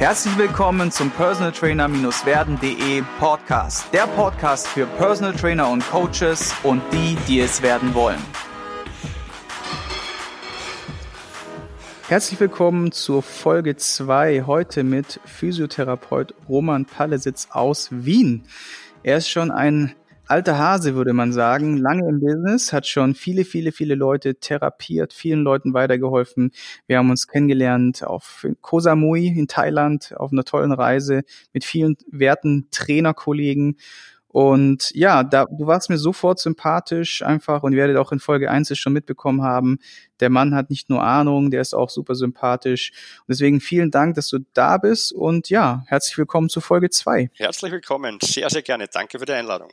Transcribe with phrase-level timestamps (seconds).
[0.00, 3.92] Herzlich willkommen zum Personal Trainer-werden.de Podcast.
[3.92, 8.18] Der Podcast für Personal Trainer und Coaches und die, die es werden wollen.
[12.08, 18.46] Herzlich willkommen zur Folge 2 heute mit Physiotherapeut Roman Pallesitz aus Wien.
[19.02, 19.94] Er ist schon ein
[20.30, 25.12] alter Hase, würde man sagen, lange im Business, hat schon viele, viele, viele Leute therapiert,
[25.12, 26.52] vielen Leuten weitergeholfen.
[26.86, 31.22] Wir haben uns kennengelernt auf Koh Samui in Thailand auf einer tollen Reise
[31.52, 33.76] mit vielen werten Trainerkollegen.
[34.28, 38.70] Und ja, da, du warst mir sofort sympathisch einfach und werdet auch in Folge 1
[38.70, 39.80] es schon mitbekommen haben.
[40.20, 42.92] Der Mann hat nicht nur Ahnung, der ist auch super sympathisch.
[43.22, 47.30] Und deswegen vielen Dank, dass du da bist und ja, herzlich willkommen zu Folge 2.
[47.34, 48.86] Herzlich willkommen, sehr, sehr gerne.
[48.86, 49.70] Danke für die Einladung.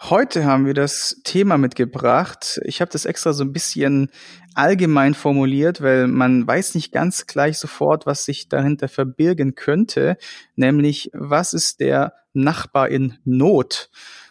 [0.00, 2.60] Heute haben wir das Thema mitgebracht.
[2.64, 4.10] Ich habe das extra so ein bisschen
[4.54, 10.16] allgemein formuliert, weil man weiß nicht ganz gleich sofort, was sich dahinter verbirgen könnte,
[10.56, 13.90] nämlich was ist der Nachbar in Not?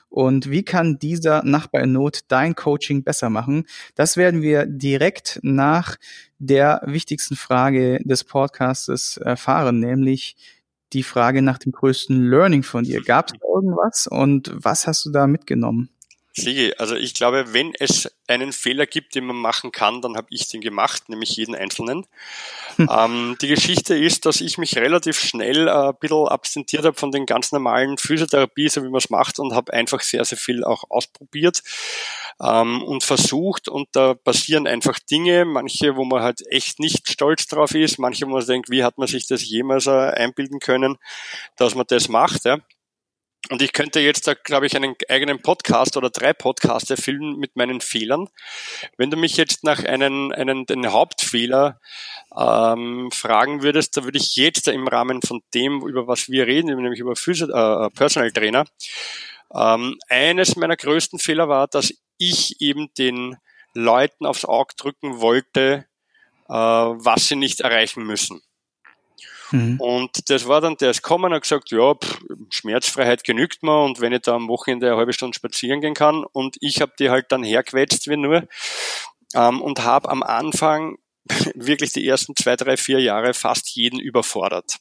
[0.10, 3.66] Und wie kann dieser Nachbar in Not dein Coaching besser machen?
[3.96, 5.96] Das werden wir direkt nach
[6.38, 10.36] der wichtigsten Frage des Podcastes erfahren, nämlich
[10.94, 13.02] die Frage nach dem größten Learning von dir.
[13.02, 15.90] Gab es irgendwas und was hast du da mitgenommen?
[16.34, 20.28] Siege, also ich glaube, wenn es einen Fehler gibt, den man machen kann, dann habe
[20.30, 22.06] ich den gemacht, nämlich jeden einzelnen.
[22.78, 22.90] Hm.
[22.90, 27.12] Ähm, die Geschichte ist, dass ich mich relativ schnell äh, ein bisschen absentiert habe von
[27.12, 30.64] den ganz normalen Physiotherapie, so wie man es macht, und habe einfach sehr, sehr viel
[30.64, 31.64] auch ausprobiert
[32.42, 33.68] ähm, und versucht.
[33.68, 38.26] Und da passieren einfach Dinge, manche, wo man halt echt nicht stolz drauf ist, manche,
[38.26, 40.98] wo man denkt, wie hat man sich das jemals äh, einbilden können,
[41.58, 42.46] dass man das macht.
[42.46, 42.60] Ja?
[43.50, 47.56] Und ich könnte jetzt da, glaube ich, einen eigenen Podcast oder drei Podcasts erfüllen mit
[47.56, 48.30] meinen Fehlern.
[48.98, 51.80] Wenn du mich jetzt nach einem, einen, den Hauptfehler
[52.38, 56.76] ähm, fragen würdest, da würde ich jetzt im Rahmen von dem, über was wir reden,
[56.76, 58.66] nämlich über Physio äh, Personal Trainer,
[59.54, 63.38] ähm, eines meiner größten Fehler war, dass ich eben den
[63.74, 65.86] Leuten aufs Auge drücken wollte,
[66.48, 68.42] äh, was sie nicht erreichen müssen.
[69.52, 69.80] Mhm.
[69.80, 72.20] Und das war dann, der ist gekommen und hat gesagt, ja, pff,
[72.50, 76.24] Schmerzfreiheit genügt mir und wenn ich da am Wochenende eine halbe Stunde spazieren gehen kann
[76.24, 78.48] und ich habe die halt dann herquetscht wie nur
[79.36, 80.98] ähm, und habe am Anfang
[81.56, 84.78] wirklich die ersten zwei, drei, vier Jahre fast jeden überfordert.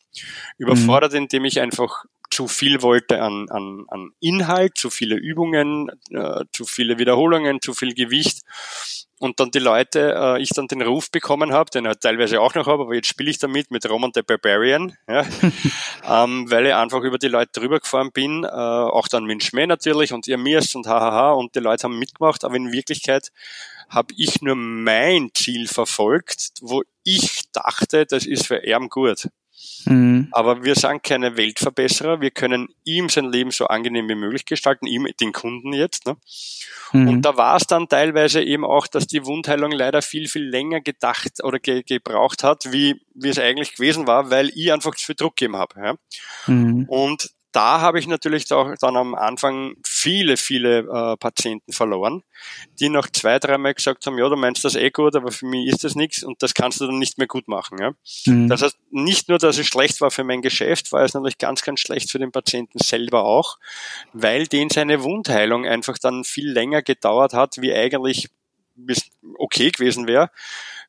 [0.59, 1.19] Überfordert, mhm.
[1.19, 6.65] indem ich einfach zu viel wollte an, an, an Inhalt, zu viele Übungen, äh, zu
[6.65, 8.43] viele Wiederholungen, zu viel Gewicht
[9.21, 12.55] und dann die Leute, äh, ich dann den Ruf bekommen habe, den ich teilweise auch
[12.55, 15.25] noch habe, aber jetzt spiele ich damit mit Roman the Barbarian, ja,
[16.25, 19.67] ähm, weil ich einfach über die Leute drüber gefahren bin, äh, auch dann mit Schmäh
[19.67, 23.31] natürlich und ihr mirst und hahaha und die Leute haben mitgemacht, aber in Wirklichkeit
[23.91, 29.29] habe ich nur mein Ziel verfolgt, wo ich dachte, das ist für Erben gut.
[29.85, 30.29] Mhm.
[30.33, 32.21] Aber wir sind keine Weltverbesserer.
[32.21, 36.07] Wir können ihm sein Leben so angenehm wie möglich gestalten, ihm, den Kunden jetzt.
[36.07, 36.17] Ne?
[36.93, 37.09] Mhm.
[37.09, 40.81] Und da war es dann teilweise eben auch, dass die Wundheilung leider viel, viel länger
[40.81, 45.07] gedacht oder ge gebraucht hat, wie, wie es eigentlich gewesen war, weil ich einfach zu
[45.07, 45.81] viel Druck gegeben habe.
[45.81, 45.95] Ja?
[46.47, 46.85] Mhm.
[46.89, 52.23] Und da habe ich natürlich auch dann am Anfang viele, viele äh, Patienten verloren,
[52.79, 55.67] die noch zwei, dreimal gesagt haben, ja, du meinst das eh gut, aber für mich
[55.69, 57.79] ist das nichts und das kannst du dann nicht mehr gut machen.
[57.81, 57.93] Ja?
[58.27, 58.49] Mhm.
[58.49, 61.63] Das heißt, nicht nur, dass es schlecht war für mein Geschäft, war es natürlich ganz,
[61.63, 63.59] ganz schlecht für den Patienten selber auch,
[64.13, 68.29] weil den seine Wundheilung einfach dann viel länger gedauert hat, wie eigentlich
[69.37, 70.31] okay gewesen wäre,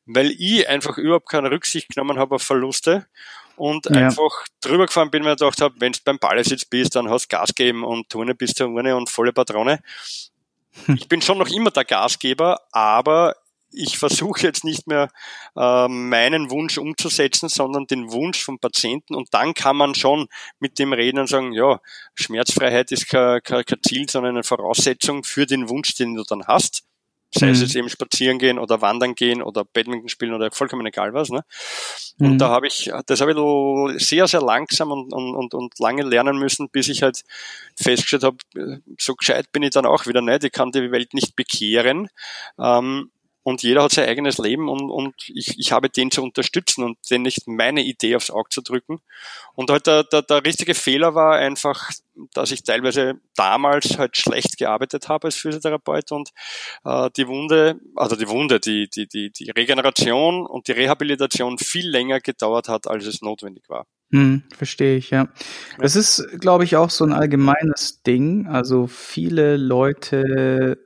[0.06, 3.06] weil ich einfach überhaupt keine Rücksicht genommen habe auf Verluste
[3.56, 4.06] und ja.
[4.06, 7.36] einfach drüber gefahren bin, ich gedacht habe, wenn du beim Ballesitz bist, dann hast du
[7.36, 9.80] Gas geben und Turne bis zur Urne und volle Patrone.
[10.86, 10.94] Hm.
[10.96, 13.36] Ich bin schon noch immer der Gasgeber, aber
[13.72, 15.08] ich versuche jetzt nicht mehr
[15.56, 20.28] äh, meinen Wunsch umzusetzen, sondern den Wunsch vom Patienten und dann kann man schon
[20.60, 21.80] mit dem reden und sagen, ja,
[22.14, 26.46] Schmerzfreiheit ist kein, kein, kein Ziel, sondern eine Voraussetzung für den Wunsch, den du dann
[26.46, 26.84] hast.
[27.34, 27.52] Sei mhm.
[27.52, 31.30] es jetzt eben spazieren gehen oder wandern gehen oder Badminton spielen oder vollkommen egal was.
[31.30, 31.44] Ne?
[32.18, 32.38] Und mhm.
[32.38, 36.68] da habe ich, das habe ich sehr, sehr langsam und, und, und lange lernen müssen,
[36.68, 37.22] bis ich halt
[37.76, 38.36] festgestellt habe,
[38.98, 40.44] so gescheit bin ich dann auch wieder nicht.
[40.44, 42.08] Ich kann die Welt nicht bekehren.
[42.58, 43.10] Ähm,
[43.44, 46.98] und jeder hat sein eigenes Leben und, und ich, ich habe den zu unterstützen und
[47.10, 49.00] den nicht meine Idee aufs Auge zu drücken.
[49.54, 51.90] Und halt der, der, der richtige Fehler war einfach,
[52.34, 56.30] dass ich teilweise damals halt schlecht gearbeitet habe als Physiotherapeut und
[56.84, 61.88] äh, die Wunde, also die Wunde, die, die, die, die Regeneration und die Rehabilitation viel
[61.88, 63.86] länger gedauert hat, als es notwendig war.
[64.12, 65.28] Hm, verstehe ich, ja.
[65.78, 68.46] Das ist, glaube ich, auch so ein allgemeines Ding.
[68.46, 70.78] Also viele Leute,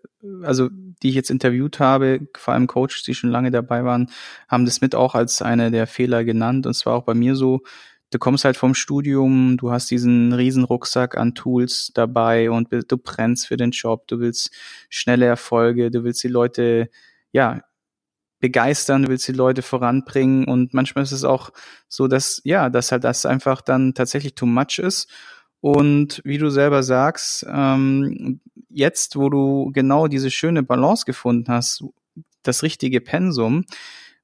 [0.42, 0.70] also
[1.02, 4.10] die ich jetzt interviewt habe, vor allem Coaches, die schon lange dabei waren,
[4.48, 6.66] haben das mit auch als eine der Fehler genannt.
[6.66, 7.62] Und zwar auch bei mir so,
[8.10, 12.96] du kommst halt vom Studium, du hast diesen riesen Rucksack an Tools dabei und du
[12.96, 14.50] brennst für den Job, du willst
[14.88, 16.88] schnelle Erfolge, du willst die Leute,
[17.32, 17.62] ja,
[18.38, 21.50] begeistern, du willst die Leute voranbringen und manchmal ist es auch
[21.88, 25.10] so, dass, ja, dass halt das einfach dann tatsächlich too much ist
[25.60, 28.40] und wie du selber sagst, ähm,
[28.76, 31.84] jetzt, wo du genau diese schöne Balance gefunden hast,
[32.42, 33.64] das richtige Pensum,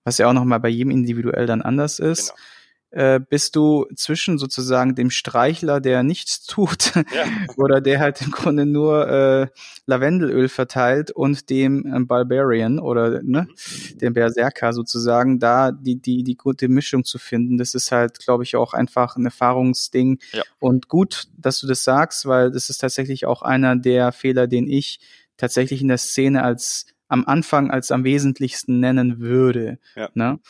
[0.04, 2.43] was ja auch nochmal bei jedem individuell dann anders ist, genau
[2.92, 7.24] äh, bist du zwischen sozusagen dem Streichler, der nichts tut ja.
[7.56, 9.46] oder der halt im Grunde nur äh,
[9.86, 13.48] Lavendelöl verteilt und dem äh, Barbarian oder ne,
[13.94, 17.56] dem Berserker sozusagen, da die, die, die gute Mischung zu finden.
[17.56, 20.18] Das ist halt, glaube ich, auch einfach ein Erfahrungsding.
[20.32, 20.42] Ja.
[20.60, 24.68] Und gut, dass du das sagst, weil das ist tatsächlich auch einer der Fehler, den
[24.68, 25.00] ich
[25.38, 29.78] tatsächlich in der Szene als am Anfang als am wesentlichsten nennen würde.
[29.96, 30.08] Ja.
[30.14, 30.40] Ne?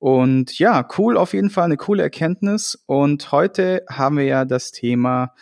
[0.00, 2.82] Und ja, cool, auf jeden Fall eine coole Erkenntnis.
[2.86, 5.34] Und heute haben wir ja das Thema,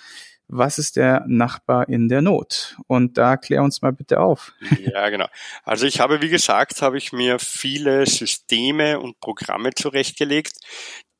[0.48, 2.76] was ist der Nachbar in der Not?
[2.88, 4.52] Und da klär uns mal bitte auf.
[4.80, 5.26] Ja, genau.
[5.62, 10.56] Also ich habe, wie gesagt, habe ich mir viele Systeme und Programme zurechtgelegt,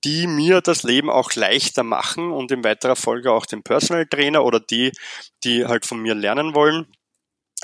[0.04, 4.44] die mir das Leben auch leichter machen und in weiterer Folge auch den Personal Trainer
[4.44, 4.90] oder die,
[5.44, 6.86] die halt von mir lernen wollen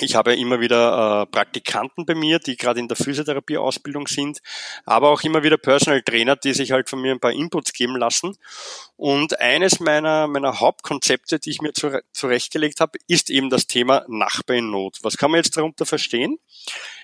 [0.01, 4.41] ich habe immer wieder äh, Praktikanten bei mir, die gerade in der Physiotherapie-Ausbildung sind,
[4.85, 7.97] aber auch immer wieder Personal Trainer, die sich halt von mir ein paar Inputs geben
[7.97, 8.37] lassen.
[8.97, 11.73] Und eines meiner, meiner Hauptkonzepte, die ich mir
[12.13, 14.99] zurechtgelegt habe, ist eben das Thema Nachbar in Not.
[15.03, 16.39] Was kann man jetzt darunter verstehen?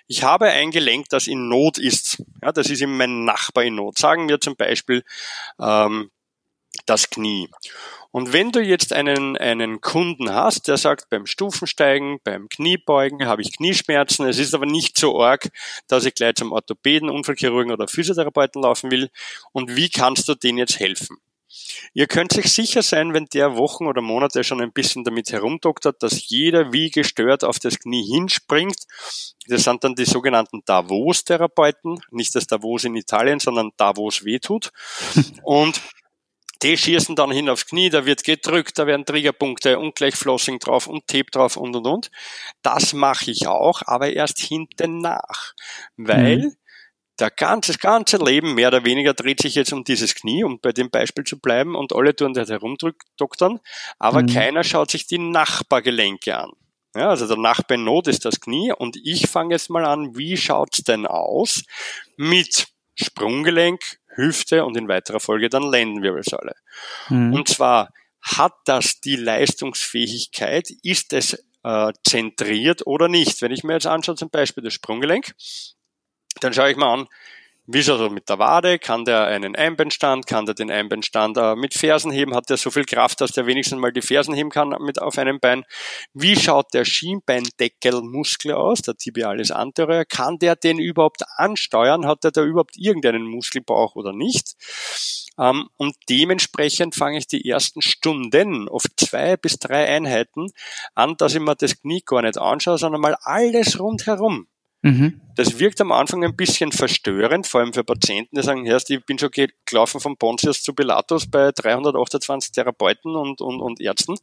[0.09, 2.25] Ich habe ein Gelenk, das in Not ist.
[2.43, 3.99] Ja, das ist eben mein Nachbar in Not.
[3.99, 5.05] Sagen wir zum Beispiel
[5.61, 6.11] ähm,
[6.87, 7.49] das Knie.
[8.13, 13.43] Und wenn du jetzt einen, einen Kunden hast, der sagt, beim Stufensteigen, beim Kniebeugen habe
[13.43, 15.51] ich Knieschmerzen, es ist aber nicht so arg,
[15.87, 19.11] dass ich gleich zum Orthopäden, Unfallchirurgen oder Physiotherapeuten laufen will,
[19.53, 21.19] und wie kannst du denen jetzt helfen?
[21.93, 26.03] Ihr könnt sich sicher sein, wenn der Wochen oder Monate schon ein bisschen damit herumdoktert,
[26.03, 28.77] dass jeder wie gestört auf das Knie hinspringt.
[29.49, 34.71] Das sind dann die sogenannten Davos-Therapeuten, nicht das Davos in Italien, sondern Davos wehtut.
[35.43, 35.81] Und
[36.63, 40.59] die schießen dann hin aufs Knie, da wird gedrückt, da werden Triggerpunkte und gleich Flossing
[40.59, 42.11] drauf und Tape drauf und und und.
[42.63, 45.55] Das mache ich auch, aber erst hinten nach.
[45.97, 46.57] Weil mhm.
[47.19, 50.61] der ganze, das ganze Leben mehr oder weniger dreht sich jetzt um dieses Knie, um
[50.61, 53.61] bei dem Beispiel zu bleiben, und alle tun da herumdoktern,
[53.99, 54.27] aber mhm.
[54.27, 56.51] keiner schaut sich die Nachbargelenke an.
[56.95, 60.17] Ja, also der Nachbar in Not ist das Knie und ich fange jetzt mal an,
[60.17, 61.63] wie schaut's denn aus
[62.17, 62.67] mit
[62.97, 66.55] Sprunggelenk, Hüfte und in weiterer Folge dann Lendenwirbelsäule.
[67.09, 67.33] Mhm.
[67.35, 67.91] Und zwar
[68.21, 73.43] hat das die Leistungsfähigkeit, ist es äh, zentriert oder nicht.
[73.43, 75.35] Wenn ich mir jetzt anschaue, zum Beispiel das Sprunggelenk,
[76.41, 77.09] dann schaue ich mal an,
[77.73, 78.79] wie ist er mit der Wade?
[78.79, 80.27] Kann der einen Einbeinstand?
[80.27, 82.35] Kann der den Einbeinstand äh, mit Fersen heben?
[82.35, 85.19] Hat der so viel Kraft, dass der wenigstens mal die Fersen heben kann mit auf
[85.19, 85.65] einem Bein?
[86.13, 90.05] Wie schaut der Schienbeindeckelmuskel aus, der Tibialis anterior?
[90.05, 92.07] Kann der den überhaupt ansteuern?
[92.07, 94.57] Hat der da überhaupt irgendeinen Muskelbauch oder nicht?
[95.39, 100.49] Ähm, und dementsprechend fange ich die ersten Stunden, oft zwei bis drei Einheiten,
[100.95, 104.49] an, dass ich mir das Knie gar nicht anschaue, sondern mal alles rundherum.
[104.83, 105.21] Mhm.
[105.37, 109.05] Das wirkt am Anfang ein bisschen verstörend, vor allem für Patienten, die sagen, Herrst, ich
[109.05, 109.31] bin schon
[109.65, 114.17] gelaufen von Pontius zu Pilatus bei 328 Therapeuten und, und, und Ärzten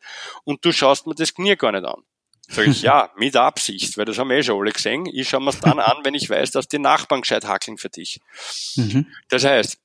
[0.44, 2.02] und du schaust mir das Knie gar nicht an.
[2.50, 5.06] Sag ich, ja, mit Absicht, weil das haben wir eh schon alle gesehen.
[5.06, 7.90] Ich schaue mir es dann an, wenn ich weiß, dass die Nachbarn gescheit hackeln für
[7.90, 8.20] dich.
[8.76, 9.08] Mhm.
[9.30, 9.78] Das heißt,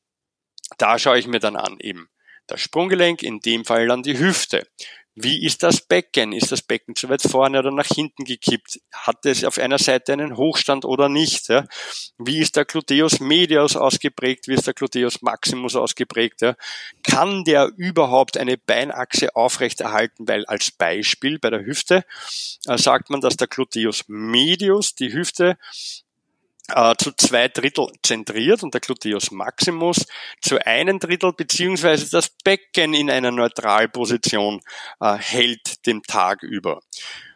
[0.78, 2.08] da schaue ich mir dann an eben
[2.46, 4.66] das Sprunggelenk, in dem Fall dann die Hüfte.
[5.14, 6.32] Wie ist das Becken?
[6.32, 8.80] Ist das Becken zu weit vorne oder nach hinten gekippt?
[8.92, 11.48] Hat es auf einer Seite einen Hochstand oder nicht?
[11.48, 11.66] Ja?
[12.16, 14.48] Wie ist der Gluteus medius ausgeprägt?
[14.48, 16.40] Wie ist der Gluteus maximus ausgeprägt?
[16.40, 16.56] Ja?
[17.02, 20.26] Kann der überhaupt eine Beinachse aufrechterhalten?
[20.26, 22.04] Weil als Beispiel bei der Hüfte
[22.66, 25.58] äh, sagt man, dass der Gluteus medius, die Hüfte,
[26.68, 30.06] äh, zu zwei Drittel zentriert und der Gluteus maximus
[30.40, 34.60] zu einem Drittel beziehungsweise das Becken in einer Neutralposition
[35.00, 36.80] äh, hält den Tag über.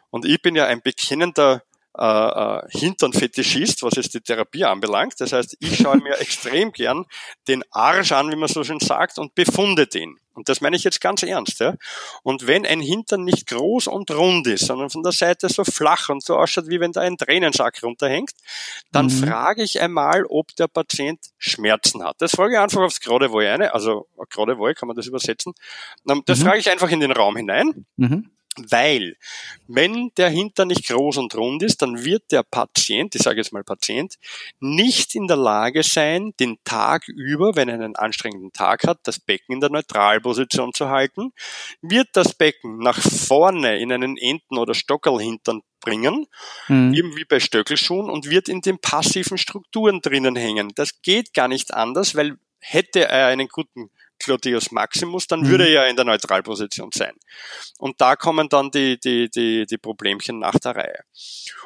[0.09, 1.63] Und ich bin ja ein bekennender
[1.97, 5.15] äh, äh, Hintern-Fetischist, was jetzt die Therapie anbelangt.
[5.19, 7.05] Das heißt, ich schaue mir extrem gern
[7.47, 10.17] den Arsch an, wie man so schön sagt, und befunde den.
[10.37, 11.59] Und das meine ich jetzt ganz ernst.
[11.59, 11.73] Ja?
[12.21, 16.09] Und wenn ein Hintern nicht groß und rund ist, sondern von der Seite so flach
[16.09, 18.33] und so ausschaut, wie wenn da ein Tränensack runterhängt,
[18.91, 19.25] dann mhm.
[19.25, 22.17] frage ich einmal, ob der Patient Schmerzen hat.
[22.19, 25.53] Das frage ich einfach aufs gerade Wohl eine, also gerade Wohl kann man das übersetzen.
[26.05, 26.43] Das mhm.
[26.43, 27.87] frage ich einfach in den Raum hinein.
[27.95, 29.15] Mhm Weil,
[29.67, 33.53] wenn der Hintern nicht groß und rund ist, dann wird der Patient, ich sage jetzt
[33.53, 34.15] mal Patient,
[34.59, 39.19] nicht in der Lage sein, den Tag über, wenn er einen anstrengenden Tag hat, das
[39.19, 41.33] Becken in der Neutralposition zu halten.
[41.81, 46.25] Wird das Becken nach vorne in einen Enten- oder Stockerlhintern bringen,
[46.67, 46.93] mhm.
[46.93, 50.71] eben wie bei Stöckelschuhen, und wird in den passiven Strukturen drinnen hängen.
[50.75, 55.49] Das geht gar nicht anders, weil hätte er einen guten Gluteus Maximus, dann mhm.
[55.49, 57.13] würde er ja in der Neutralposition sein.
[57.77, 60.99] Und da kommen dann die, die, die, die Problemchen nach der Reihe.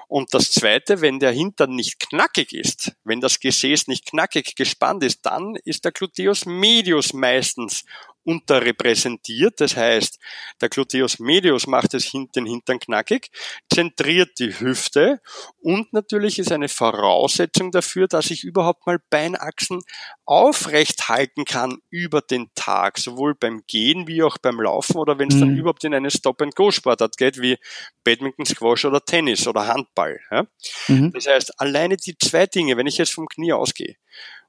[0.08, 5.04] Und das Zweite, wenn der Hintern nicht knackig ist, wenn das Gesäß nicht knackig gespannt
[5.04, 7.86] ist, dann ist der Gluteus medius meistens
[8.24, 9.60] unterrepräsentiert.
[9.60, 10.20] Das heißt,
[10.62, 13.30] der Gluteus medius macht es den Hintern knackig,
[13.72, 15.22] zentriert die Hüfte
[15.60, 19.82] und natürlich ist eine Voraussetzung dafür, dass ich überhaupt mal Beinachsen
[20.26, 25.30] aufrecht halten kann über den Tag, sowohl beim Gehen wie auch beim Laufen oder wenn
[25.30, 25.58] es dann mhm.
[25.58, 27.58] überhaupt in eine Stop-and-Go-Sportart geht, wie
[28.04, 30.20] Badminton, Squash oder Tennis oder Handball.
[30.30, 30.46] Ja?
[30.88, 31.12] Mhm.
[31.14, 33.96] Das heißt, alleine die zwei Dinge, wenn ich jetzt vom Knie ausgehe,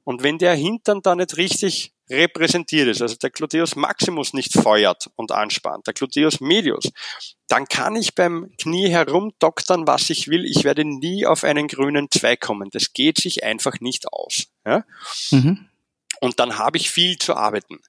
[0.04, 5.10] und wenn der Hintern da nicht richtig repräsentiert ist, also der Gluteus maximus nicht feuert
[5.16, 6.90] und anspannt, der Gluteus medius,
[7.48, 10.44] dann kann ich beim Knie herumdoktern, was ich will.
[10.44, 12.70] Ich werde nie auf einen grünen Zweig kommen.
[12.72, 14.46] Das geht sich einfach nicht aus.
[14.64, 14.84] Ja?
[15.30, 15.68] Mhm.
[16.22, 17.80] Und dann habe ich viel zu arbeiten.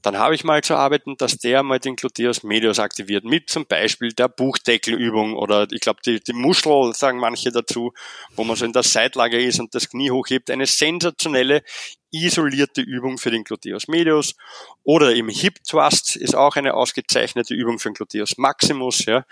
[0.00, 3.66] Dann habe ich mal zu arbeiten, dass der mal den Gluteus medius aktiviert, mit zum
[3.66, 7.92] Beispiel der Buchdeckelübung oder ich glaube die, die Muschel, sagen manche dazu,
[8.36, 10.52] wo man so in der Seitlage ist und das Knie hochhebt.
[10.52, 11.64] Eine sensationelle,
[12.12, 14.36] isolierte Übung für den Gluteus medius.
[14.84, 19.04] Oder im Hip Thrust ist auch eine ausgezeichnete Übung für den Gluteus maximus.
[19.04, 19.24] Ja.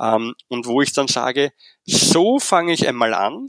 [0.00, 1.52] Ähm, und wo ich dann sage,
[1.84, 3.48] so fange ich einmal an,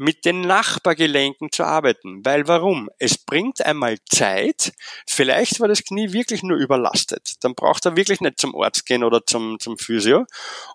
[0.00, 2.24] mit den Nachbargelenken zu arbeiten.
[2.24, 2.88] Weil warum?
[2.98, 4.72] Es bringt einmal Zeit.
[5.06, 7.34] Vielleicht war das Knie wirklich nur überlastet.
[7.44, 10.24] Dann braucht er wirklich nicht zum Arzt gehen oder zum, zum Physio.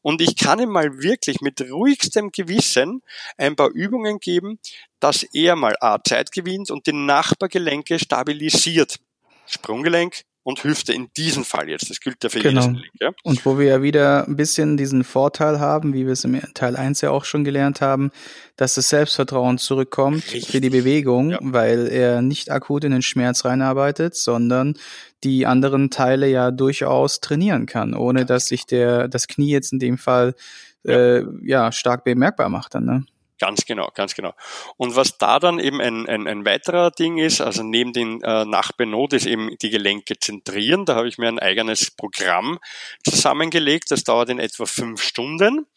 [0.04, 3.02] Und ich kann ihm mal wirklich mit ruhigstem Gewissen
[3.36, 4.60] ein paar Übungen geben,
[5.00, 9.00] dass er mal A, Zeit gewinnt und die Nachbargelenke stabilisiert.
[9.48, 11.90] Sprunggelenk, und Hüfte in diesem Fall jetzt.
[11.90, 12.62] Das gilt ja für genau.
[12.62, 13.12] jedes Link, ja?
[13.24, 16.76] Und wo wir ja wieder ein bisschen diesen Vorteil haben, wie wir es im Teil
[16.76, 18.12] 1 ja auch schon gelernt haben,
[18.56, 20.52] dass das Selbstvertrauen zurückkommt Richtig.
[20.52, 21.40] für die Bewegung, ja.
[21.42, 24.76] weil er nicht akut in den Schmerz reinarbeitet, sondern
[25.24, 29.80] die anderen Teile ja durchaus trainieren kann, ohne dass sich der das Knie jetzt in
[29.80, 30.36] dem Fall
[30.84, 32.86] ja, äh, ja stark bemerkbar macht dann.
[32.86, 33.06] Ne?
[33.38, 34.34] Ganz genau, ganz genau.
[34.78, 38.46] Und was da dann eben ein, ein, ein weiterer Ding ist, also neben den äh,
[38.46, 40.86] Nachbenot ist eben die Gelenke zentrieren.
[40.86, 42.60] Da habe ich mir ein eigenes Programm
[43.04, 43.92] zusammengelegt.
[43.92, 45.68] Das dauert in etwa fünf Stunden.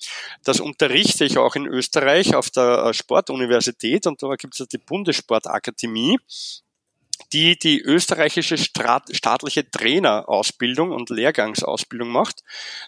[0.44, 4.78] Das unterrichte ich auch in Österreich auf der äh, Sportuniversität und da gibt es die
[4.78, 6.18] Bundessportakademie
[7.32, 12.42] die die österreichische staatliche Trainerausbildung und Lehrgangsausbildung macht.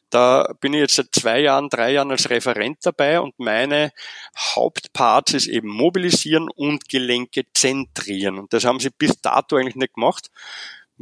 [0.09, 3.93] Da bin ich jetzt seit zwei Jahren, drei Jahren als Referent dabei und meine
[4.37, 8.39] Hauptparts ist eben mobilisieren und Gelenke zentrieren.
[8.39, 10.31] Und das haben sie bis dato eigentlich nicht gemacht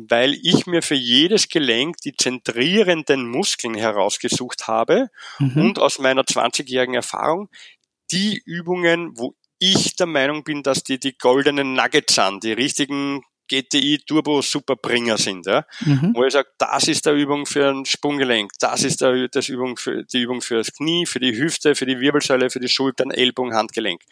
[0.00, 5.60] weil ich mir für jedes Gelenk die zentrierenden Muskeln herausgesucht habe mhm.
[5.60, 7.48] und aus meiner 20-jährigen Erfahrung
[8.12, 13.22] die Übungen, wo ich der Meinung bin, dass die die goldenen Nuggets sind, die richtigen
[13.48, 15.64] GTI Turbo Superbringer sind, ja.
[15.80, 16.12] Mhm.
[16.14, 19.76] Wo ich sage, das ist der Übung für ein Sprunggelenk, das ist der, das Übung
[19.76, 23.10] für, die Übung für das Knie, für die Hüfte, für die Wirbelsäule, für die Schultern,
[23.10, 24.02] Ellbogen, Handgelenk.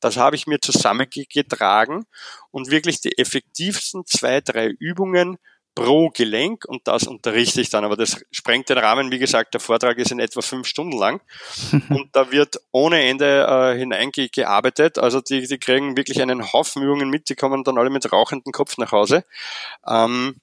[0.00, 2.04] Das habe ich mir zusammengetragen
[2.50, 5.38] und wirklich die effektivsten zwei, drei Übungen
[5.74, 7.84] pro Gelenk und das unterrichte ich dann.
[7.84, 9.10] Aber das sprengt den Rahmen.
[9.10, 11.20] Wie gesagt, der Vortrag ist in etwa fünf Stunden lang
[11.88, 14.98] und da wird ohne Ende äh, hineingearbeitet.
[14.98, 17.28] Also die, die kriegen wirklich einen Haufen Übungen mit.
[17.28, 19.24] Die kommen dann alle mit rauchendem Kopf nach Hause.
[19.86, 20.36] Ähm,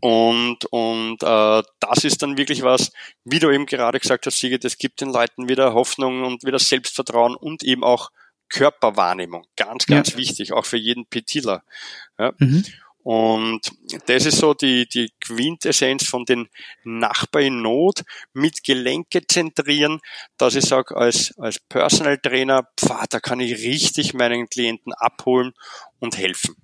[0.00, 2.92] und, und äh, das ist dann wirklich was,
[3.24, 6.58] wie du eben gerade gesagt hast, Siege, das gibt den Leuten wieder Hoffnung und wieder
[6.58, 8.10] Selbstvertrauen und eben auch
[8.48, 9.46] Körperwahrnehmung.
[9.56, 10.18] Ganz, ganz ja.
[10.18, 11.62] wichtig, auch für jeden Petiller.
[12.18, 12.32] Ja.
[12.38, 12.64] Mhm.
[13.06, 13.60] Und
[14.06, 16.48] das ist so die, die Quintessenz von den
[16.82, 20.00] Nachbar in Not mit Gelenke zentrieren,
[20.38, 25.52] dass ich sage, als, als Personal Trainer, pfah, da kann ich richtig meinen Klienten abholen
[26.00, 26.56] und helfen.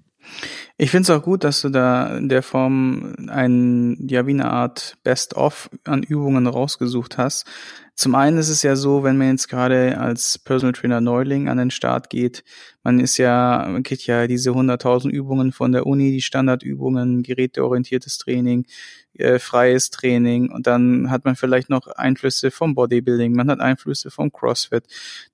[0.78, 4.50] Ich finde es auch gut, dass du da in der Form ein, ja, wie eine
[4.50, 7.46] Art Best-of an Übungen rausgesucht hast.
[7.94, 11.58] Zum einen ist es ja so, wenn man jetzt gerade als Personal Trainer Neuling an
[11.58, 12.42] den Start geht,
[12.82, 18.16] man ist ja, man kriegt ja diese 100.000 Übungen von der Uni, die Standardübungen, geräteorientiertes
[18.18, 18.66] Training,
[19.14, 24.10] äh, freies Training und dann hat man vielleicht noch Einflüsse vom Bodybuilding, man hat Einflüsse
[24.10, 24.84] vom CrossFit,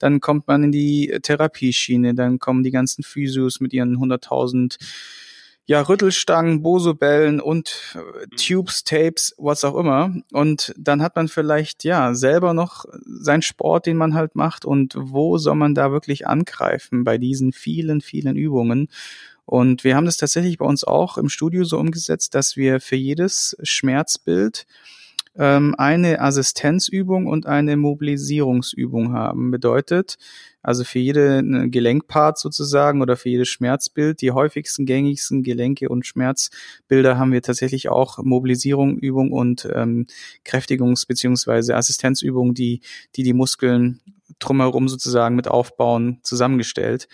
[0.01, 4.79] dann kommt man in die Therapieschiene, dann kommen die ganzen Physios mit ihren 100.000
[5.69, 10.15] ja, Rüttelstangen, Bosobellen und äh, Tubes, Tapes, was auch immer.
[10.33, 14.65] Und dann hat man vielleicht, ja, selber noch seinen Sport, den man halt macht.
[14.65, 18.89] Und wo soll man da wirklich angreifen bei diesen vielen, vielen Übungen?
[19.45, 22.97] Und wir haben das tatsächlich bei uns auch im Studio so umgesetzt, dass wir für
[22.97, 24.67] jedes Schmerzbild
[25.39, 29.51] ähm, eine Assistenzübung und eine Mobilisierungsübung haben.
[29.51, 30.17] Bedeutet,
[30.63, 37.17] also für jede Gelenkpart sozusagen oder für jedes Schmerzbild, die häufigsten, gängigsten Gelenke und Schmerzbilder
[37.17, 40.07] haben wir tatsächlich auch Mobilisierung, Übung und ähm,
[40.45, 42.81] Kräftigungs- beziehungsweise Assistenzübungen, die,
[43.17, 44.01] die die Muskeln
[44.41, 47.09] drumherum sozusagen mit aufbauen, zusammengestellt.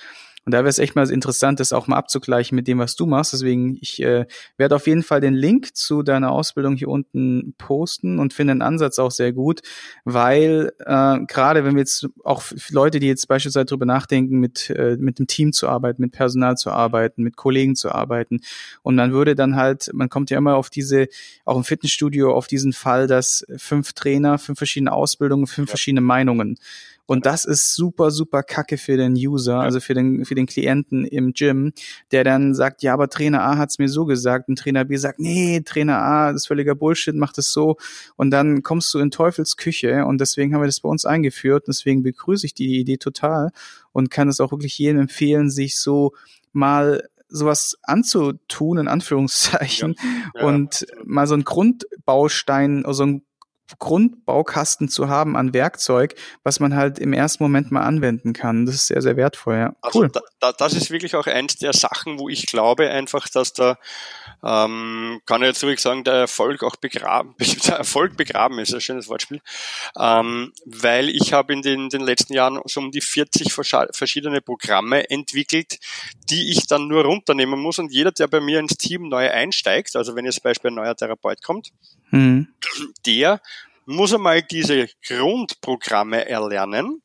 [0.44, 3.06] Und da wäre es echt mal interessant, das auch mal abzugleichen mit dem, was du
[3.06, 3.32] machst.
[3.32, 8.18] Deswegen, ich äh, werde auf jeden Fall den Link zu deiner Ausbildung hier unten posten
[8.18, 9.62] und finde den Ansatz auch sehr gut,
[10.04, 14.96] weil äh, gerade wenn wir jetzt auch Leute, die jetzt beispielsweise darüber nachdenken, mit, äh,
[14.98, 18.40] mit dem Team zu arbeiten, mit Personal zu arbeiten, mit Kollegen zu arbeiten
[18.82, 21.08] und man würde dann halt, man kommt ja immer auf diese,
[21.44, 25.72] auch im Fitnessstudio, auf diesen Fall, dass fünf Trainer, fünf verschiedene Ausbildungen, fünf ja.
[25.72, 26.58] verschiedene Meinungen
[27.06, 31.04] und das ist super, super kacke für den User, also für den, für den Klienten
[31.04, 31.72] im Gym,
[32.12, 35.18] der dann sagt, ja, aber Trainer A hat's mir so gesagt und Trainer B sagt,
[35.18, 37.76] nee, Trainer A, das ist völliger Bullshit, macht es so.
[38.16, 41.64] Und dann kommst du in Teufels Küche und deswegen haben wir das bei uns eingeführt.
[41.68, 43.50] Deswegen begrüße ich die Idee total
[43.92, 46.12] und kann es auch wirklich jedem empfehlen, sich so
[46.52, 49.96] mal sowas anzutun, in Anführungszeichen,
[50.34, 53.22] ja, ja, und mal so ein Grundbaustein, so ein
[53.78, 58.66] Grundbaukasten zu haben an Werkzeug, was man halt im ersten Moment mal anwenden kann.
[58.66, 59.74] Das ist sehr, sehr wertvoll, ja.
[59.80, 60.08] Also cool.
[60.08, 63.78] Da, da, das ist wirklich auch eins der Sachen, wo ich glaube einfach, dass da,
[64.44, 67.34] ähm, kann ich jetzt wirklich sagen, der Erfolg auch begraben,
[67.66, 69.40] der Erfolg begraben ist, ein schönes Wortspiel,
[69.98, 75.08] ähm, weil ich habe in den, den letzten Jahren so um die 40 verschiedene Programme
[75.08, 75.78] entwickelt,
[76.28, 79.96] die ich dann nur runternehmen muss und jeder, der bei mir ins Team neu einsteigt,
[79.96, 81.70] also wenn jetzt zum Beispiel ein neuer Therapeut kommt,
[82.10, 82.48] mhm.
[83.06, 83.40] der
[83.86, 87.02] muss einmal diese Grundprogramme erlernen,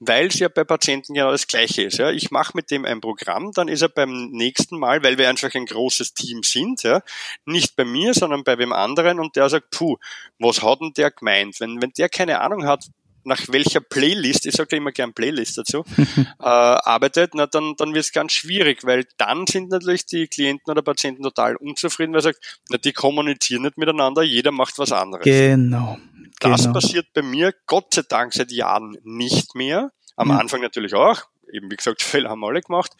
[0.00, 1.98] weil es ja bei Patienten genau das Gleiche ist.
[1.98, 2.10] Ja.
[2.10, 5.54] Ich mache mit dem ein Programm, dann ist er beim nächsten Mal, weil wir einfach
[5.54, 7.02] ein großes Team sind, ja,
[7.44, 9.96] nicht bei mir, sondern bei wem anderen und der sagt, puh,
[10.38, 11.60] was hat denn der gemeint?
[11.60, 12.86] Wenn, wenn der keine Ahnung hat,
[13.26, 15.84] nach welcher Playlist, ich sage immer gern Playlist dazu,
[16.16, 20.70] äh, arbeitet, na, dann, dann wird es ganz schwierig, weil dann sind natürlich die Klienten
[20.70, 24.92] oder Patienten total unzufrieden, weil er sagt, na, die kommunizieren nicht miteinander, jeder macht was
[24.92, 25.24] anderes.
[25.24, 25.98] Genau.
[26.40, 26.74] Das genau.
[26.74, 29.92] passiert bei mir Gott sei Dank seit Jahren nicht mehr.
[30.16, 30.38] Am mhm.
[30.38, 31.22] Anfang natürlich auch.
[31.52, 32.92] Eben wie gesagt, Fälle haben alle gemacht.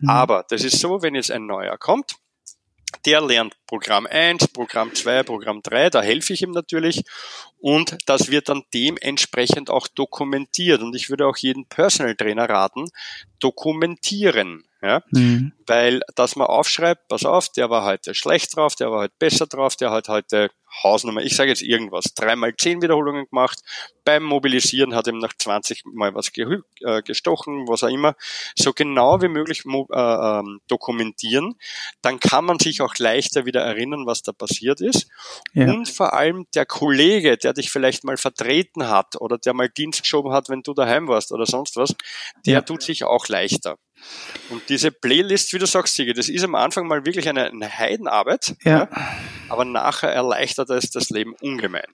[0.00, 0.08] Mhm.
[0.08, 2.16] Aber das ist so, wenn jetzt ein neuer kommt,
[3.04, 7.02] der lernt Programm 1, Programm 2, Programm 3, da helfe ich ihm natürlich
[7.58, 12.88] und das wird dann dementsprechend auch dokumentiert und ich würde auch jeden Personal Trainer raten,
[13.38, 14.65] dokumentieren.
[14.86, 15.02] Ja?
[15.10, 15.52] Mhm.
[15.66, 19.46] Weil, dass man aufschreibt, pass auf, der war heute schlecht drauf, der war heute besser
[19.46, 20.50] drauf, der hat heute
[20.82, 23.60] Hausnummer, ich sage jetzt irgendwas, dreimal zehn Wiederholungen gemacht,
[24.04, 28.14] beim Mobilisieren hat ihm nach 20 Mal was ge äh, gestochen, was auch immer,
[28.54, 31.54] so genau wie möglich äh, äh, dokumentieren,
[32.02, 35.08] dann kann man sich auch leichter wieder erinnern, was da passiert ist.
[35.54, 35.72] Ja.
[35.72, 40.02] Und vor allem der Kollege, der dich vielleicht mal vertreten hat oder der mal Dienst
[40.02, 41.94] geschoben hat, wenn du daheim warst oder sonst was,
[42.44, 42.60] der ja.
[42.60, 43.76] tut sich auch leichter.
[44.50, 47.68] Und diese Playlist, wie du sagst, Sigi, das ist am Anfang mal wirklich eine, eine
[47.68, 48.78] Heidenarbeit, ja.
[48.78, 48.88] ja.
[49.48, 51.86] aber nachher erleichtert es das Leben ungemein.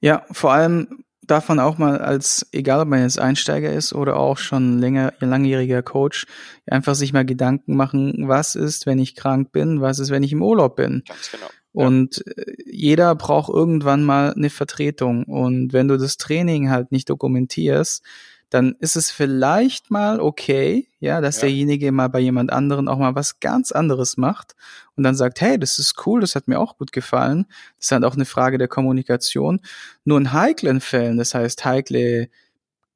[0.00, 4.16] Ja, vor allem darf man auch mal als, egal ob man jetzt Einsteiger ist oder
[4.16, 6.26] auch schon länger, langjähriger Coach,
[6.66, 10.32] einfach sich mal Gedanken machen, was ist, wenn ich krank bin, was ist, wenn ich
[10.32, 11.04] im Urlaub bin.
[11.06, 11.46] Ganz genau.
[11.72, 12.32] Und ja.
[12.42, 15.24] Äh, jeder braucht irgendwann mal eine Vertretung.
[15.24, 18.02] Und wenn du das Training halt nicht dokumentierst,
[18.50, 21.42] dann ist es vielleicht mal okay, ja, dass ja.
[21.42, 24.54] derjenige mal bei jemand anderen auch mal was ganz anderes macht
[24.96, 27.46] und dann sagt, hey, das ist cool, das hat mir auch gut gefallen.
[27.78, 29.60] Das ist halt auch eine Frage der Kommunikation.
[30.04, 32.28] Nur in heiklen Fällen, das heißt heikle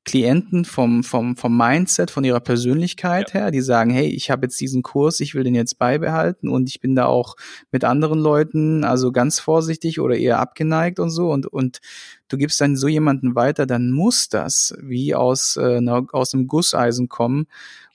[0.05, 3.41] Klienten vom, vom, vom Mindset, von ihrer Persönlichkeit ja.
[3.41, 6.69] her, die sagen, hey, ich habe jetzt diesen Kurs, ich will den jetzt beibehalten und
[6.69, 7.37] ich bin da auch
[7.73, 11.81] mit anderen Leuten, also ganz vorsichtig oder eher abgeneigt und so und, und
[12.29, 15.81] du gibst dann so jemanden weiter, dann muss das wie aus, äh,
[16.13, 17.47] aus dem Gusseisen kommen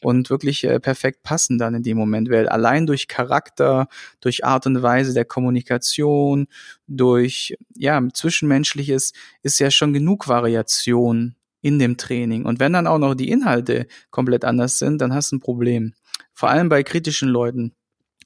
[0.02, 3.88] und wirklich äh, perfekt passen dann in dem Moment, weil allein durch Charakter,
[4.19, 6.48] durch Art und Weise der Kommunikation,
[6.88, 12.45] durch, ja, Zwischenmenschliches ist ja schon genug Variation in dem Training.
[12.45, 15.93] Und wenn dann auch noch die Inhalte komplett anders sind, dann hast du ein Problem.
[16.34, 17.74] Vor allem bei kritischen Leuten.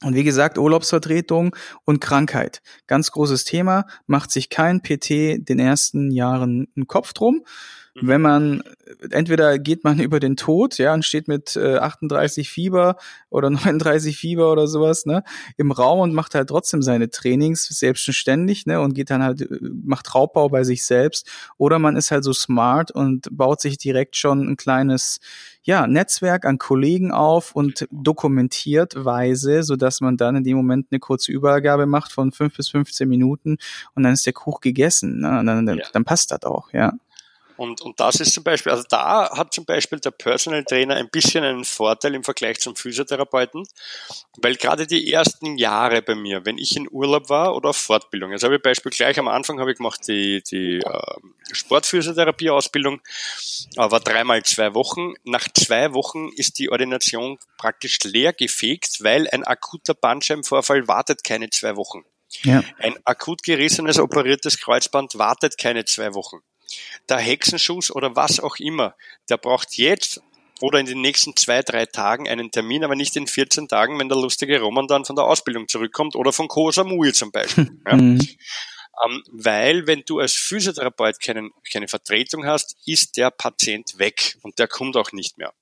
[0.02, 2.62] Und wie gesagt, Urlaubsvertretung und Krankheit.
[2.86, 7.44] Ganz großes Thema, macht sich kein PT den ersten Jahren einen Kopf drum.
[7.94, 8.08] Mhm.
[8.08, 8.62] Wenn man,
[9.10, 12.96] entweder geht man über den Tod, ja, und steht mit äh, 38 Fieber
[13.30, 15.22] oder 39 Fieber oder sowas, ne,
[15.56, 19.58] im Raum und macht halt trotzdem seine Trainings selbstständig, ne, und geht dann halt, äh,
[19.60, 21.30] macht Raubbau bei sich selbst.
[21.56, 25.20] Oder man ist halt so smart und baut sich direkt schon ein kleines,
[25.62, 30.88] ja, Netzwerk an Kollegen auf und dokumentiert weise, so dass man dann in dem Moment
[30.90, 33.56] eine kurze Übergabe macht von fünf bis 15 Minuten
[33.94, 35.84] und dann ist der Kuch gegessen, ne, und dann, ja.
[35.92, 36.92] dann passt das auch, ja.
[37.56, 41.08] Und, und das ist zum Beispiel, also da hat zum Beispiel der Personal Trainer ein
[41.08, 43.64] bisschen einen Vorteil im Vergleich zum Physiotherapeuten,
[44.38, 48.32] weil gerade die ersten Jahre bei mir, wenn ich in Urlaub war oder auf Fortbildung,
[48.32, 51.16] also habe ich Beispiel gleich am Anfang habe ich gemacht die, die äh,
[51.52, 53.00] Sportphysiotherapie-Ausbildung,
[53.76, 55.14] war dreimal zwei Wochen.
[55.24, 61.50] Nach zwei Wochen ist die Ordination praktisch leer gefegt, weil ein akuter Bandscheibenvorfall wartet keine
[61.50, 62.04] zwei Wochen.
[62.42, 62.64] Ja.
[62.78, 66.42] Ein akut gerissenes, operiertes Kreuzband wartet keine zwei Wochen
[67.08, 68.94] der Hexenschuss oder was auch immer,
[69.28, 70.20] der braucht jetzt
[70.60, 74.08] oder in den nächsten zwei, drei Tagen einen Termin, aber nicht in 14 Tagen, wenn
[74.08, 77.70] der lustige Roman dann von der Ausbildung zurückkommt oder von Koh Samui zum Beispiel.
[77.86, 77.96] Ja.
[77.96, 78.20] Mhm.
[79.04, 84.60] Ähm, weil, wenn du als Physiotherapeut keine, keine Vertretung hast, ist der Patient weg und
[84.60, 85.52] der kommt auch nicht mehr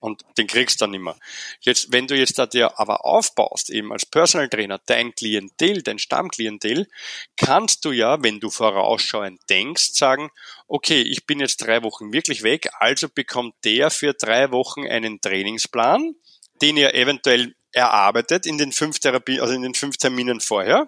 [0.00, 1.16] und den kriegst du dann immer.
[1.60, 5.98] Jetzt, wenn du jetzt da dir aber aufbaust, eben als Personal Trainer, dein Klientel, dein
[5.98, 6.88] Stammklientel,
[7.36, 10.30] kannst du ja, wenn du vorausschauend denkst, sagen,
[10.66, 15.20] okay, ich bin jetzt drei Wochen wirklich weg, also bekommt der für drei Wochen einen
[15.20, 16.14] Trainingsplan,
[16.62, 20.86] den ihr eventuell erarbeitet in den fünf Therapie, also in den fünf Terminen vorher.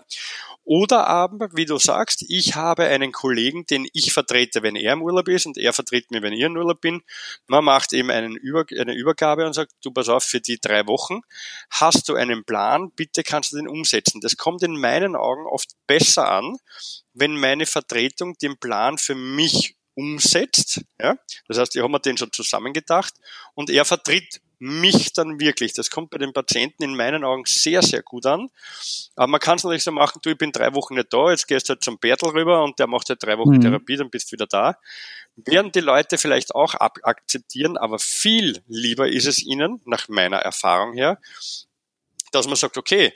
[0.64, 5.02] Oder aber, wie du sagst, ich habe einen Kollegen, den ich vertrete, wenn er im
[5.02, 7.02] Urlaub ist und er vertritt mir, wenn ich im Urlaub bin.
[7.48, 11.20] Man macht eben Über, eine Übergabe und sagt, du pass auf, für die drei Wochen
[11.70, 14.20] hast du einen Plan, bitte kannst du den umsetzen.
[14.20, 16.56] Das kommt in meinen Augen oft besser an,
[17.12, 20.82] wenn meine Vertretung den Plan für mich umsetzt.
[21.00, 21.16] Ja?
[21.48, 23.14] Das heißt, ich habe mir den schon zusammengedacht
[23.54, 25.72] und er vertritt mich dann wirklich.
[25.72, 28.48] Das kommt bei den Patienten in meinen Augen sehr, sehr gut an.
[29.16, 31.48] Aber man kann es natürlich so machen, du, ich bin drei Wochen nicht da, jetzt
[31.48, 33.60] gehst du halt zum Bertel rüber und der macht halt drei Wochen mhm.
[33.60, 34.78] Therapie, dann bist du wieder da.
[35.34, 40.92] Werden die Leute vielleicht auch akzeptieren, aber viel lieber ist es ihnen, nach meiner Erfahrung
[40.92, 41.18] her,
[42.30, 43.12] dass man sagt, okay,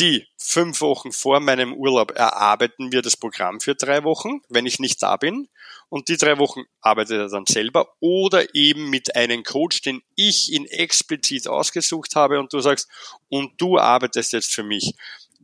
[0.00, 4.78] die fünf Wochen vor meinem Urlaub erarbeiten wir das Programm für drei Wochen, wenn ich
[4.78, 5.48] nicht da bin.
[5.88, 10.52] Und die drei Wochen arbeitet er dann selber oder eben mit einem Coach, den ich
[10.52, 12.88] ihn explizit ausgesucht habe und du sagst,
[13.28, 14.94] und du arbeitest jetzt für mich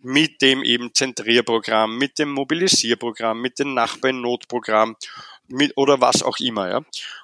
[0.02, 4.96] mit dem eben Zentrierprogramm, mit dem Mobilisierprogramm, mit dem Nachbarn-Notprogramm,
[5.48, 6.80] mit, oder was auch immer, ja.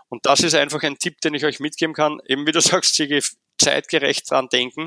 [0.09, 2.21] Und das ist einfach ein Tipp, den ich euch mitgeben kann.
[2.27, 2.95] Eben wie du sagst,
[3.59, 4.87] zeitgerecht dran denken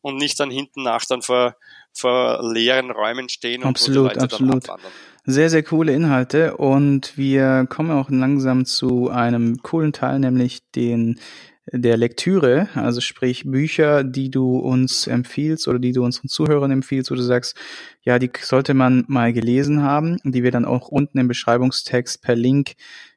[0.00, 1.56] und nicht dann hinten nach dann vor,
[1.92, 4.64] vor leeren Räumen stehen und absolut, so absolut.
[5.24, 11.20] Sehr, sehr coole Inhalte und wir kommen auch langsam zu einem coolen Teil, nämlich den
[11.72, 17.10] der Lektüre, also sprich Bücher, die du uns empfiehlst oder die du unseren Zuhörern empfiehlst,
[17.10, 17.56] wo du sagst,
[18.02, 22.34] ja, die sollte man mal gelesen haben, die wir dann auch unten im Beschreibungstext per
[22.34, 22.72] Link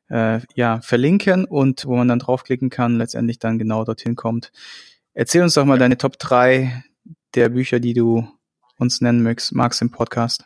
[0.10, 4.52] äh, ja verlinken und wo man dann draufklicken kann, letztendlich dann genau dorthin kommt.
[5.14, 6.84] Erzähl uns doch mal deine Top 3
[7.36, 8.28] der Bücher, die du
[8.78, 10.46] uns nennen magst, magst im Podcast.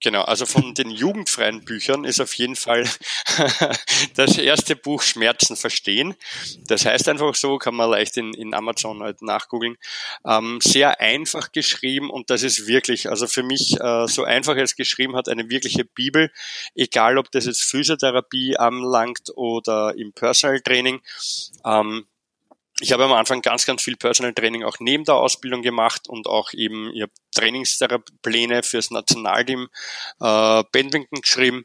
[0.00, 2.88] Genau, also von den jugendfreien Büchern ist auf jeden Fall
[4.14, 6.14] das erste Buch Schmerzen verstehen.
[6.68, 9.76] Das heißt einfach so, kann man leicht in, in Amazon halt nachgoogeln.
[10.24, 14.76] Ähm, sehr einfach geschrieben und das ist wirklich, also für mich äh, so einfach es
[14.76, 16.30] geschrieben hat, eine wirkliche Bibel,
[16.76, 21.00] egal ob das jetzt Physiotherapie anlangt oder im Personal Training.
[21.64, 22.06] Ähm,
[22.80, 26.26] ich habe am Anfang ganz, ganz viel Personal Training auch neben der Ausbildung gemacht und
[26.28, 29.68] auch eben ich habe Trainingspläne fürs Nationalteam
[30.20, 31.64] äh, Badminton geschrieben,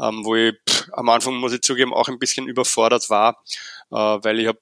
[0.00, 3.42] ähm, wo ich pff, am Anfang, muss ich zugeben, auch ein bisschen überfordert war,
[3.90, 4.60] äh, weil ich habe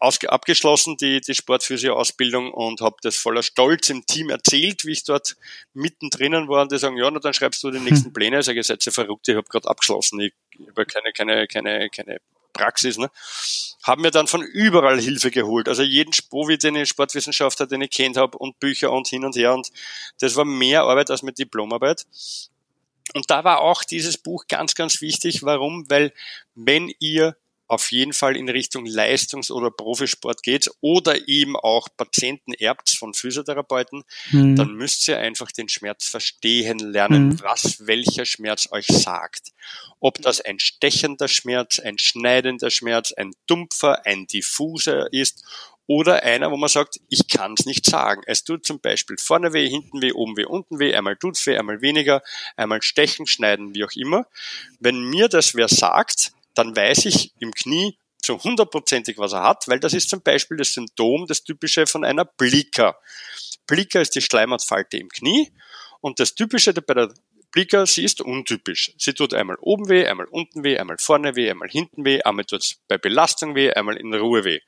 [0.00, 5.36] abgeschlossen die, die Sportphysio-Ausbildung und habe das voller Stolz im Team erzählt, wie ich dort
[5.74, 8.12] mittendrin war und die sagen, ja, na, dann schreibst du die nächsten.
[8.12, 8.40] Pläne.
[8.40, 10.32] Ich sage, ihr seid ja verrückt, ich habe gerade abgeschlossen, ich
[10.68, 12.18] habe keine, keine, keine, keine
[12.56, 13.10] Praxis, ne?
[13.86, 15.68] haben mir dann von überall Hilfe geholt.
[15.68, 19.36] Also jeden Spovi, den ich Sportwissenschaftler, den ich kennt habe und Bücher und hin und
[19.36, 19.54] her.
[19.54, 19.70] Und
[20.18, 22.04] das war mehr Arbeit als mit Diplomarbeit.
[23.14, 25.44] Und da war auch dieses Buch ganz, ganz wichtig.
[25.44, 25.88] Warum?
[25.88, 26.12] Weil
[26.56, 27.36] wenn ihr
[27.68, 33.14] auf jeden Fall in Richtung Leistungs- oder Profisport geht oder eben auch Patienten erbt von
[33.14, 34.56] Physiotherapeuten, mhm.
[34.56, 37.42] dann müsst ihr einfach den Schmerz verstehen lernen, mhm.
[37.42, 39.52] was welcher Schmerz euch sagt.
[40.00, 45.44] Ob das ein stechender Schmerz, ein schneidender Schmerz, ein dumpfer, ein diffuser ist
[45.88, 48.22] oder einer, wo man sagt, ich kann es nicht sagen.
[48.26, 51.56] Es tut zum Beispiel vorne weh, hinten weh, oben weh, unten weh, einmal tut's weh,
[51.56, 52.22] einmal weniger,
[52.56, 54.26] einmal stechen, schneiden, wie auch immer.
[54.80, 59.68] Wenn mir das wer sagt, dann weiß ich im Knie so hundertprozentig, was er hat,
[59.68, 62.98] weil das ist zum Beispiel das Symptom, das typische von einer Blicker.
[63.66, 65.52] Blicker ist die Schleimhautfalte im Knie
[66.00, 67.14] und das typische bei der
[67.52, 68.92] Blicker, sie ist untypisch.
[68.98, 72.44] Sie tut einmal oben weh, einmal unten weh, einmal vorne weh, einmal hinten weh, einmal
[72.44, 74.60] tut es bei Belastung weh, einmal in Ruhe weh.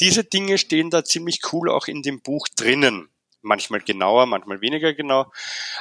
[0.00, 3.08] Diese Dinge stehen da ziemlich cool auch in dem Buch drinnen.
[3.42, 5.32] Manchmal genauer, manchmal weniger genau.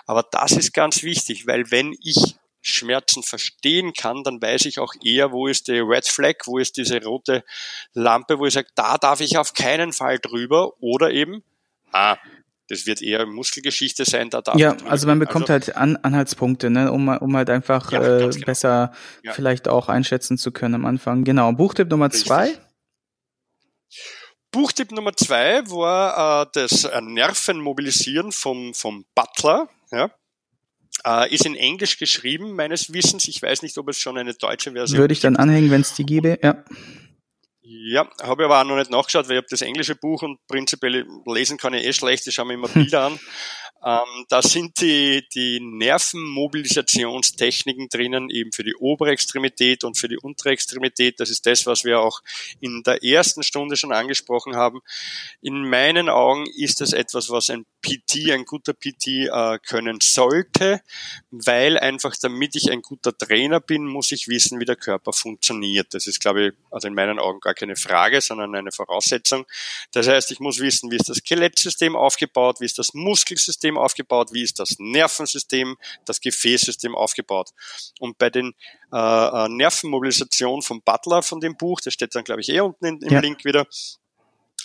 [0.06, 4.94] Aber das ist ganz wichtig, weil wenn ich Schmerzen verstehen kann, dann weiß ich auch
[5.04, 7.44] eher, wo ist die Red Flag, wo ist diese rote
[7.94, 11.44] Lampe, wo ich sage, da darf ich auf keinen Fall drüber oder eben,
[11.92, 12.18] ah,
[12.70, 14.30] das wird eher Muskelgeschichte sein.
[14.30, 17.92] Da darf ja, also man bekommt also, halt An Anhaltspunkte, ne, um, um halt einfach
[17.92, 18.46] ja, äh, genau.
[18.46, 19.34] besser ja.
[19.34, 21.26] vielleicht auch einschätzen zu können am Anfang.
[21.26, 22.26] Genau, Buchtipp Nummer Richtig.
[22.26, 22.58] zwei.
[24.52, 29.68] Buchtipp Nummer zwei war äh, das Nervenmobilisieren vom, vom Butler.
[29.92, 30.10] Ja.
[31.06, 33.28] Äh, ist in Englisch geschrieben, meines Wissens.
[33.28, 35.02] Ich weiß nicht, ob es schon eine deutsche Version gibt.
[35.02, 36.64] Würde ich dann anhängen, wenn es die gäbe, ja.
[37.66, 40.38] Ja, habe ich aber auch noch nicht nachgeschaut, weil ich habe das englische Buch und
[40.48, 43.20] prinzipiell lesen kann ich eh schlecht, ich schaue mir immer Bilder an.
[43.86, 50.18] Ähm, da sind die, die Nervenmobilisationstechniken drinnen, eben für die obere Extremität und für die
[50.18, 51.20] untere Extremität.
[51.20, 52.22] Das ist das, was wir auch
[52.62, 54.80] in der ersten Stunde schon angesprochen haben.
[55.42, 60.82] In meinen Augen ist das etwas, was ein PT, ein guter PT äh, können sollte,
[61.30, 65.94] weil einfach damit ich ein guter Trainer bin, muss ich wissen, wie der Körper funktioniert.
[65.94, 69.46] Das ist, glaube ich, also in meinen Augen gar keine Frage, sondern eine Voraussetzung.
[69.92, 74.30] Das heißt, ich muss wissen, wie ist das Skelettsystem aufgebaut, wie ist das Muskelsystem aufgebaut,
[74.32, 77.50] wie ist das Nervensystem, das Gefäßsystem aufgebaut.
[78.00, 78.54] Und bei den
[78.94, 82.86] äh, äh Nervenmobilisation vom Butler von dem Buch, das steht dann glaube ich eh unten
[82.86, 83.20] in, im ja.
[83.20, 83.68] Link wieder,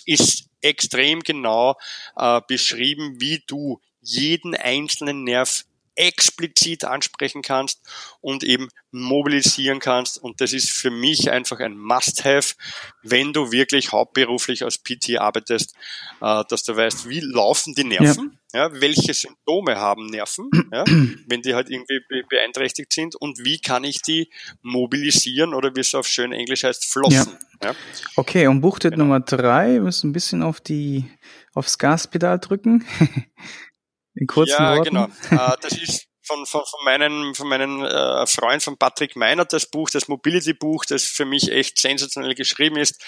[0.09, 1.75] ist extrem genau
[2.17, 5.65] äh, beschrieben, wie du jeden einzelnen Nerv
[5.99, 7.81] explizit ansprechen kannst
[8.21, 10.17] und eben mobilisieren kannst.
[10.17, 12.55] Und das ist für mich einfach ein Must-Have,
[13.03, 15.75] wenn du wirklich hauptberuflich als PT arbeitest,
[16.21, 18.67] äh, dass du weißt, wie laufen die Nerven, ja.
[18.67, 20.85] ja welche Symptome haben Nerven, ja,
[21.27, 24.29] wenn die halt irgendwie beeinträchtigt sind und wie kann ich die
[24.61, 27.37] mobilisieren oder wie es auf schön Englisch heißt, flossen.
[27.61, 27.75] Ja.
[28.15, 29.03] Okay, und Buchtipp genau.
[29.03, 31.11] Nummer drei, wir müssen ein bisschen auf die,
[31.53, 32.85] aufs Gaspedal drücken.
[34.15, 34.89] In kurzen ja, Worten.
[34.89, 35.07] genau.
[35.31, 39.65] Äh, das ist von, von, von meinem, von meinem äh, Freund von Patrick Meinert das
[39.65, 43.03] Buch, das Mobility-Buch, das für mich echt sensationell geschrieben ist.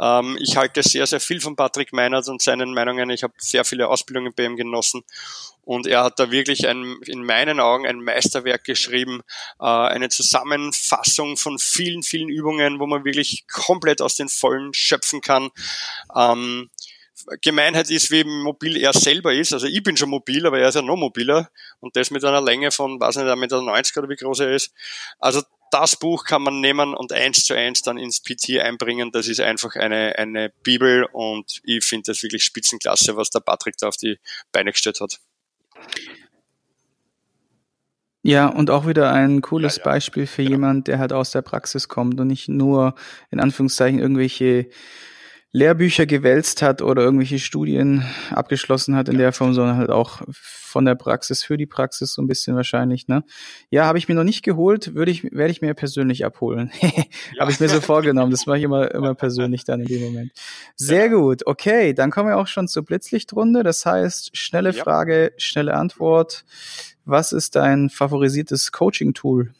[0.00, 3.10] Ähm, ich halte sehr, sehr viel von Patrick Meinert und seinen Meinungen.
[3.10, 5.02] Ich habe sehr viele Ausbildungen bei ihm genossen.
[5.62, 9.22] Und er hat da wirklich ein, in meinen Augen ein Meisterwerk geschrieben,
[9.60, 15.20] äh, eine Zusammenfassung von vielen, vielen Übungen, wo man wirklich komplett aus den Vollen schöpfen
[15.20, 15.50] kann.
[16.14, 16.70] Ähm,
[17.40, 19.52] Gemeinheit ist, wie mobil er selber ist.
[19.52, 22.40] Also ich bin schon mobil, aber er ist ja noch mobiler und das mit einer
[22.40, 23.58] Länge von, weiß nicht, 1,90 Meter
[23.98, 24.72] oder wie groß er ist.
[25.18, 29.10] Also das Buch kann man nehmen und eins zu eins dann ins PT einbringen.
[29.10, 33.76] Das ist einfach eine, eine Bibel und ich finde das wirklich Spitzenklasse, was der Patrick
[33.78, 34.18] da auf die
[34.52, 35.18] Beine gestellt hat.
[38.22, 39.84] Ja, und auch wieder ein cooles ja, ja.
[39.84, 40.54] Beispiel für genau.
[40.54, 42.94] jemand, der halt aus der Praxis kommt und nicht nur
[43.30, 44.70] in Anführungszeichen irgendwelche
[45.54, 50.84] Lehrbücher gewälzt hat oder irgendwelche Studien abgeschlossen hat in der Form, sondern halt auch von
[50.84, 53.22] der Praxis für die Praxis so ein bisschen wahrscheinlich, ne?
[53.70, 56.72] Ja, habe ich mir noch nicht geholt, würde ich werde ich mir persönlich abholen.
[56.80, 56.90] ja.
[57.38, 60.32] habe ich mir so vorgenommen, das mache ich immer immer persönlich dann in dem Moment.
[60.74, 61.12] Sehr ja.
[61.12, 61.46] gut.
[61.46, 64.82] Okay, dann kommen wir auch schon zur Blitzlichtrunde, das heißt, schnelle ja.
[64.82, 66.44] Frage, schnelle Antwort.
[67.04, 69.54] Was ist dein favorisiertes Coaching Tool?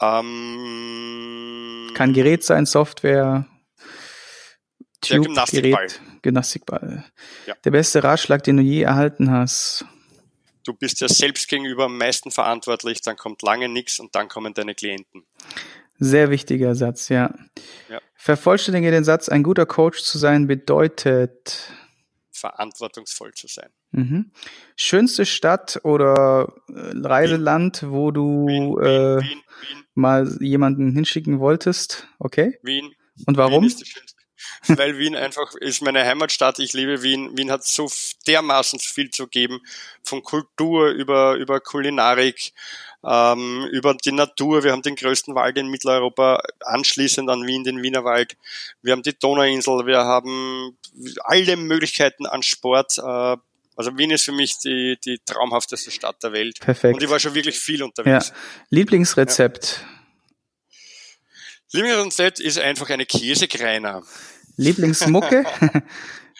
[0.00, 3.46] Ähm, Kann Gerät sein, Software,
[5.08, 5.86] der Gymnastikball.
[6.22, 7.04] Gymnastikball.
[7.46, 7.54] Ja.
[7.64, 9.84] Der beste Ratschlag, den du je erhalten hast.
[10.64, 14.54] Du bist ja selbst gegenüber am meisten verantwortlich, dann kommt lange nichts und dann kommen
[14.54, 15.24] deine Klienten.
[15.98, 17.34] Sehr wichtiger Satz, ja.
[17.88, 18.00] ja.
[18.16, 21.72] Vervollständige den Satz, ein guter Coach zu sein bedeutet
[22.42, 23.70] verantwortungsvoll zu sein.
[23.92, 24.32] Mhm.
[24.74, 32.08] Schönste Stadt oder äh, Reiseland, wo du Wien, äh, Wien, Wien, mal jemanden hinschicken wolltest?
[32.18, 32.58] Okay.
[32.62, 32.90] Wien.
[33.26, 33.62] Und warum?
[33.62, 34.21] Wien ist die schönste
[34.68, 36.58] weil Wien einfach ist meine Heimatstadt.
[36.58, 37.36] Ich liebe Wien.
[37.36, 37.90] Wien hat so
[38.26, 39.60] dermaßen viel zu geben,
[40.02, 42.52] von Kultur über, über Kulinarik,
[43.04, 44.62] ähm, über die Natur.
[44.62, 48.36] Wir haben den größten Wald in Mitteleuropa, anschließend an Wien, den Wienerwald.
[48.82, 50.76] Wir haben die Donauinsel, wir haben
[51.24, 52.98] alle Möglichkeiten an Sport.
[52.98, 53.36] Äh,
[53.74, 56.60] also Wien ist für mich die, die traumhafteste Stadt der Welt.
[56.60, 56.94] Perfekt.
[56.94, 58.28] Und ich war schon wirklich viel unterwegs.
[58.28, 58.34] Ja.
[58.70, 59.80] Lieblingsrezept?
[59.80, 59.88] Ja.
[61.72, 64.02] Lieblingsrezept ist einfach eine Käsekreiner.
[64.56, 65.44] Lieblingsmucke?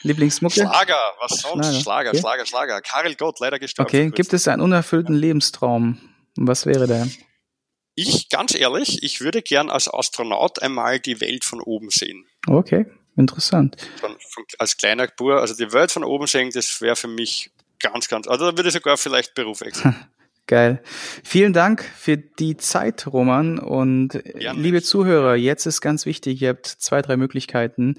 [0.02, 0.54] Lieblingsmucke?
[0.54, 1.82] Schlager, was sonst?
[1.82, 2.20] Schlager, okay.
[2.20, 2.80] Schlager, Schlager.
[2.80, 3.88] Karel Gott, leider gestorben.
[3.88, 5.98] Okay, gibt es einen unerfüllten Lebenstraum?
[6.36, 7.08] Was wäre der?
[7.94, 12.24] Ich, ganz ehrlich, ich würde gern als Astronaut einmal die Welt von oben sehen.
[12.46, 13.76] Okay, interessant.
[14.00, 17.50] Von, von, als kleiner Bur, also die Welt von oben sehen, das wäre für mich
[17.80, 19.94] ganz, ganz, also da würde ich sogar vielleicht Beruf wechseln.
[20.46, 20.82] Geil.
[21.22, 23.58] Vielen Dank für die Zeit, Roman.
[23.58, 27.96] Und ja, liebe Zuhörer, jetzt ist ganz wichtig, ihr habt zwei, drei Möglichkeiten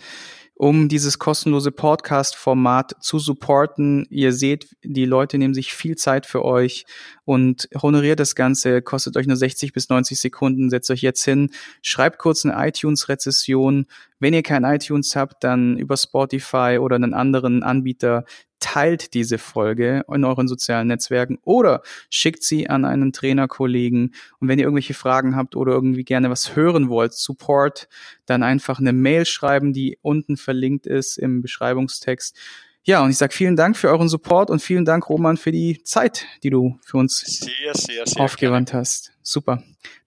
[0.55, 4.05] um dieses kostenlose Podcast-Format zu supporten.
[4.09, 6.85] Ihr seht, die Leute nehmen sich viel Zeit für euch
[7.25, 11.49] und honoriert das Ganze, kostet euch nur 60 bis 90 Sekunden, setzt euch jetzt hin,
[11.81, 13.87] schreibt kurz eine iTunes-Rezession.
[14.19, 18.23] Wenn ihr kein iTunes habt, dann über Spotify oder einen anderen Anbieter
[18.63, 24.15] teilt diese Folge in euren sozialen Netzwerken oder schickt sie an einen Trainerkollegen.
[24.39, 27.89] Und wenn ihr irgendwelche Fragen habt oder irgendwie gerne was hören wollt, Support,
[28.25, 32.37] dann einfach eine Mail schreiben, die unten verlinkt ist im Beschreibungstext.
[32.85, 35.83] Ja, und ich sage vielen Dank für euren Support und vielen Dank, Roman, für die
[35.83, 38.81] Zeit, die du für uns sehr, sehr, sehr aufgewandt gerne.
[38.81, 39.11] hast.
[39.21, 39.61] Super.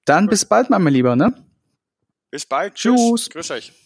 [0.07, 0.31] Dann Gut.
[0.31, 1.35] bis bald, mein Lieber, ne?
[2.31, 2.75] Bis bald.
[2.75, 3.01] Tschüss.
[3.01, 3.31] Tschüss.
[3.31, 3.86] Grüß euch.